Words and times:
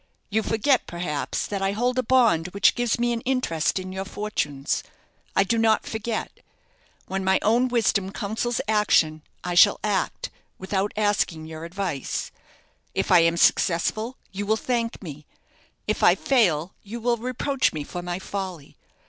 You 0.31 0.41
forget, 0.41 0.87
perhaps, 0.87 1.45
that 1.45 1.61
I 1.61 1.73
hold 1.73 1.99
a 1.99 2.01
bond 2.01 2.47
which 2.47 2.73
gives 2.73 2.97
me 2.97 3.13
an 3.13 3.21
interest 3.21 3.77
in 3.77 3.91
your 3.91 4.03
fortunes. 4.03 4.81
I 5.35 5.43
do 5.43 5.59
not 5.59 5.85
forget. 5.85 6.39
When 7.05 7.23
my 7.23 7.37
own 7.43 7.67
wisdom 7.67 8.11
counsels 8.11 8.59
action, 8.67 9.21
I 9.43 9.53
shall 9.53 9.79
act, 9.83 10.31
without 10.57 10.91
asking 10.97 11.45
your 11.45 11.65
advice. 11.65 12.31
If 12.95 13.11
I 13.11 13.19
am 13.19 13.37
successful, 13.37 14.17
you 14.31 14.47
will 14.47 14.57
thank 14.57 15.03
me. 15.03 15.27
If 15.85 16.01
I 16.01 16.15
fail, 16.15 16.73
you 16.81 16.99
will 16.99 17.17
reproach 17.17 17.71
me 17.71 17.83
for 17.83 18.01
my 18.01 18.17
folly. 18.17 18.77